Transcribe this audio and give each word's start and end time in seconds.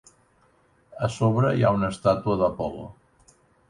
A 1.09 1.11
sobre 1.17 1.53
hi 1.59 1.63
ha 1.69 1.75
una 1.79 1.93
estàtua 1.97 2.43
d'Apol·lo. 2.43 2.93